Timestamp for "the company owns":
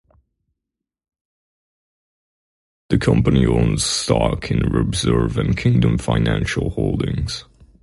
2.89-3.83